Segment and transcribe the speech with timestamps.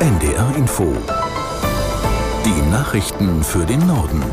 [0.00, 0.96] NDR Info.
[2.46, 4.24] Die Nachrichten für den Norden.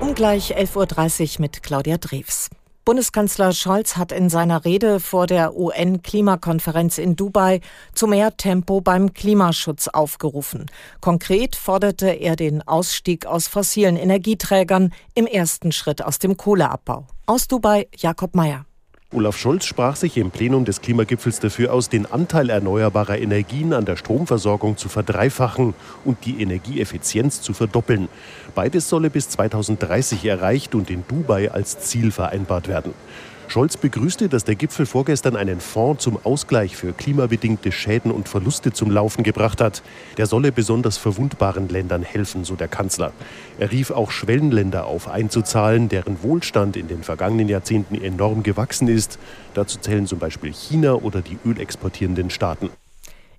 [0.00, 2.48] Um gleich 11.30 Uhr mit Claudia Drews.
[2.84, 7.60] Bundeskanzler Scholz hat in seiner Rede vor der UN-Klimakonferenz in Dubai
[7.92, 10.66] zu mehr Tempo beim Klimaschutz aufgerufen.
[11.00, 17.08] Konkret forderte er den Ausstieg aus fossilen Energieträgern im ersten Schritt aus dem Kohleabbau.
[17.26, 18.64] Aus Dubai Jakob Mayer.
[19.14, 23.84] Olaf Scholz sprach sich im Plenum des Klimagipfels dafür aus, den Anteil erneuerbarer Energien an
[23.84, 28.08] der Stromversorgung zu verdreifachen und die Energieeffizienz zu verdoppeln.
[28.56, 32.92] Beides solle bis 2030 erreicht und in Dubai als Ziel vereinbart werden.
[33.48, 38.72] Scholz begrüßte, dass der Gipfel vorgestern einen Fonds zum Ausgleich für klimabedingte Schäden und Verluste
[38.72, 39.82] zum Laufen gebracht hat.
[40.16, 43.12] Der solle besonders verwundbaren Ländern helfen, so der Kanzler.
[43.58, 49.18] Er rief auch Schwellenländer auf, einzuzahlen, deren Wohlstand in den vergangenen Jahrzehnten enorm gewachsen ist.
[49.54, 52.70] Dazu zählen zum Beispiel China oder die ölexportierenden Staaten.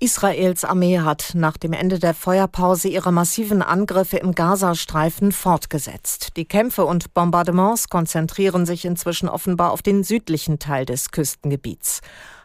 [0.00, 6.36] Israels Armee hat nach dem Ende der Feuerpause ihre massiven Angriffe im Gazastreifen fortgesetzt.
[6.36, 12.00] Die Kämpfe und Bombardements konzentrieren sich inzwischen offenbar auf den südlichen Teil des Küstengebiets.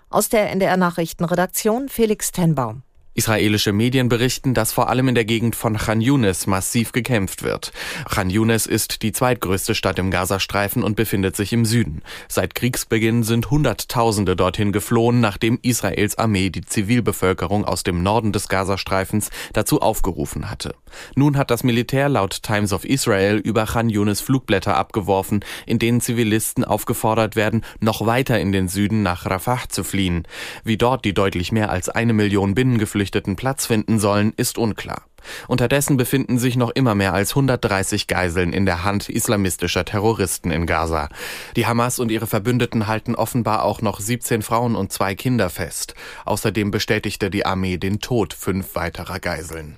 [0.09, 2.81] Aus der NDR Nachrichtenredaktion Felix Tenbaum.
[3.16, 7.72] Israelische Medien berichten, dass vor allem in der Gegend von Khan Yunis massiv gekämpft wird.
[8.09, 12.02] Khan Yunis ist die zweitgrößte Stadt im Gazastreifen und befindet sich im Süden.
[12.28, 18.47] Seit Kriegsbeginn sind Hunderttausende dorthin geflohen, nachdem Israels Armee die Zivilbevölkerung aus dem Norden des
[18.47, 20.73] Gazastreifens dazu aufgerufen hatte.
[21.16, 26.02] Nun hat das Militär laut Times of Israel über Khan Yunis Flugblätter abgeworfen, in denen
[26.02, 30.27] Zivilisten aufgefordert werden, noch weiter in den Süden nach Rafah zu fliehen.
[30.64, 35.03] Wie dort die deutlich mehr als eine Million Binnengeflüchteten Geflüchteten Platz finden sollen, ist unklar.
[35.49, 40.65] Unterdessen befinden sich noch immer mehr als 130 Geiseln in der Hand islamistischer Terroristen in
[40.65, 41.09] Gaza.
[41.57, 45.95] Die Hamas und ihre Verbündeten halten offenbar auch noch 17 Frauen und zwei Kinder fest.
[46.23, 49.77] Außerdem bestätigte die Armee den Tod fünf weiterer Geiseln.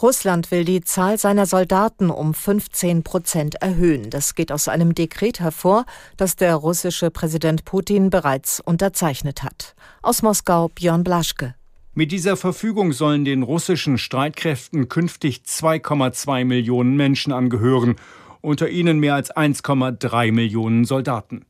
[0.00, 4.10] Russland will die Zahl seiner Soldaten um 15 Prozent erhöhen.
[4.10, 9.74] Das geht aus einem Dekret hervor, das der russische Präsident Putin bereits unterzeichnet hat.
[10.02, 11.57] Aus Moskau Björn Blaschke.
[11.98, 17.96] Mit dieser Verfügung sollen den russischen Streitkräften künftig 2,2 Millionen Menschen angehören,
[18.40, 21.44] unter ihnen mehr als 1,3 Millionen Soldaten.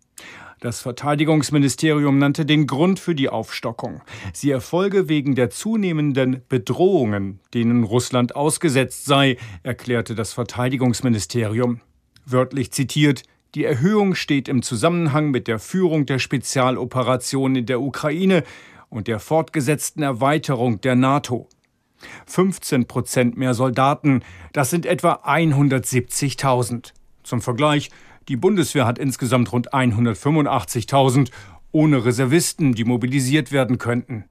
[0.60, 4.00] Das Verteidigungsministerium nannte den Grund für die Aufstockung.
[4.32, 11.82] Sie erfolge wegen der zunehmenden Bedrohungen, denen Russland ausgesetzt sei, erklärte das Verteidigungsministerium.
[12.24, 13.22] Wörtlich zitiert,
[13.54, 18.44] die Erhöhung steht im Zusammenhang mit der Führung der Spezialoperation in der Ukraine
[18.90, 21.48] und der fortgesetzten Erweiterung der NATO.
[22.26, 24.22] 15 Prozent mehr Soldaten,
[24.52, 26.92] das sind etwa 170.000.
[27.22, 27.90] Zum Vergleich,
[28.28, 31.30] die Bundeswehr hat insgesamt rund 185.000
[31.72, 34.24] ohne Reservisten, die mobilisiert werden könnten.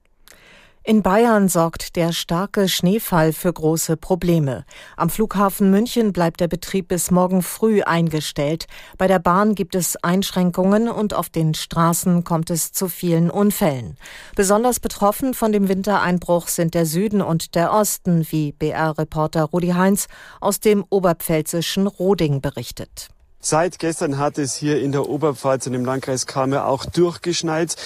[0.88, 4.64] In Bayern sorgt der starke Schneefall für große Probleme.
[4.96, 8.66] Am Flughafen München bleibt der Betrieb bis morgen früh eingestellt.
[8.96, 13.98] Bei der Bahn gibt es Einschränkungen und auf den Straßen kommt es zu vielen Unfällen.
[14.34, 20.08] Besonders betroffen von dem Wintereinbruch sind der Süden und der Osten, wie BR-Reporter Rudi Heinz
[20.40, 23.10] aus dem oberpfälzischen Roding berichtet.
[23.40, 27.76] Seit gestern hat es hier in der Oberpfalz und im Landkreis Kamer auch durchgeschneit.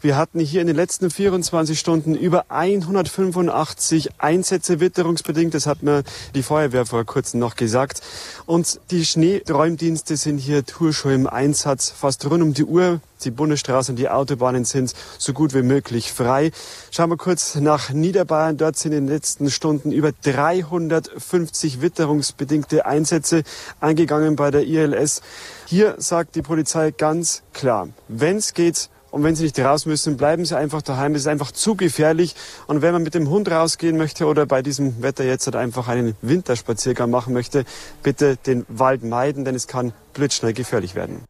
[0.00, 5.52] Wir hatten hier in den letzten 24 Stunden über 185 Einsätze witterungsbedingt.
[5.52, 6.02] Das hat mir
[6.34, 8.00] die Feuerwehr vor kurzem noch gesagt.
[8.46, 13.02] Und die Schneeräumdienste sind hier schon im Einsatz fast rund um die Uhr.
[13.24, 16.50] Die Bundesstraßen und die Autobahnen sind so gut wie möglich frei.
[16.90, 18.56] Schauen wir kurz nach Niederbayern.
[18.56, 23.42] Dort sind in den letzten Stunden über 350 witterungsbedingte Einsätze
[23.80, 25.22] eingegangen bei der ILS.
[25.66, 30.16] Hier sagt die Polizei ganz klar, wenn es geht, und wenn Sie nicht raus müssen,
[30.16, 31.14] bleiben Sie einfach daheim.
[31.14, 32.34] Es ist einfach zu gefährlich.
[32.66, 35.86] Und wenn man mit dem Hund rausgehen möchte oder bei diesem Wetter jetzt halt einfach
[35.86, 37.66] einen Winterspaziergang machen möchte,
[38.02, 41.24] bitte den Wald meiden, denn es kann blitzschnell gefährlich werden.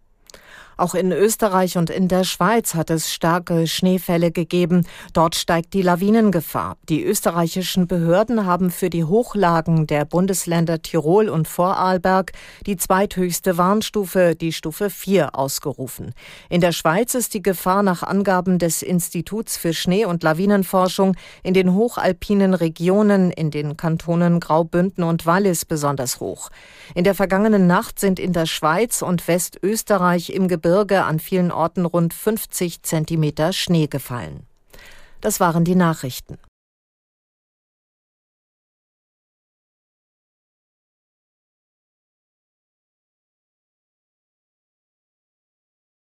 [0.83, 4.85] Auch in Österreich und in der Schweiz hat es starke Schneefälle gegeben.
[5.13, 6.77] Dort steigt die Lawinengefahr.
[6.89, 12.33] Die österreichischen Behörden haben für die Hochlagen der Bundesländer Tirol und Vorarlberg
[12.67, 16.15] die zweithöchste Warnstufe, die Stufe 4, ausgerufen.
[16.49, 21.15] In der Schweiz ist die Gefahr nach Angaben des Instituts für Schnee- und Lawinenforschung
[21.45, 26.51] in den hochalpinen Regionen in den Kantonen Graubünden und Wallis besonders hoch.
[26.97, 31.53] In der vergangenen Nacht sind in der Schweiz und Westösterreich im Gebirge Gebirge an vielen
[31.53, 34.47] Orten rund 50 Zentimeter Schnee gefallen.
[35.21, 36.39] Das waren die Nachrichten.